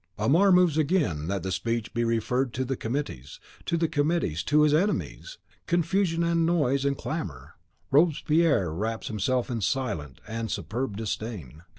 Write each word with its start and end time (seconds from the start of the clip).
Amar 0.17 0.51
moves 0.51 0.79
again 0.79 1.27
that 1.27 1.43
the 1.43 1.51
speech 1.51 1.93
be 1.93 2.03
referred 2.03 2.53
to 2.55 2.65
the 2.65 2.75
Committees, 2.75 3.39
to 3.67 3.77
the 3.77 3.87
Committees, 3.87 4.41
to 4.45 4.63
his 4.63 4.73
enemies! 4.73 5.37
Confusion 5.67 6.23
and 6.23 6.43
noise 6.43 6.85
and 6.85 6.97
clamour! 6.97 7.53
Robespierre 7.91 8.73
wraps 8.73 9.09
himself 9.09 9.51
in 9.51 9.61
silent 9.61 10.19
and 10.27 10.49
superb 10.49 10.97
disdain. 10.97 11.61